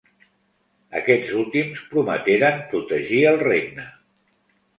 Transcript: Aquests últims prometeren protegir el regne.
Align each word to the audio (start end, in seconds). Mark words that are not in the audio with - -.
Aquests 0.99 1.29
últims 1.41 1.83
prometeren 1.91 2.59
protegir 2.73 3.21
el 3.35 3.39
regne. 3.45 3.87